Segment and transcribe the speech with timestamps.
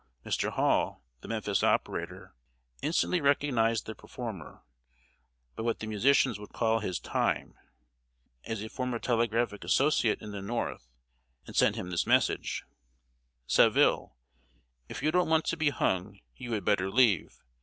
[0.25, 0.49] Mr.
[0.49, 2.33] Hall, the Memphis operator,
[2.81, 4.63] instantly recognized the performer
[5.55, 7.53] by what the musicians would call his "time"
[8.43, 10.89] as a former telegraphic associate in the North;
[11.45, 12.63] and sent him this message:
[13.45, 14.15] "Saville,
[14.89, 17.37] if you don't want to be hung, you had better leave.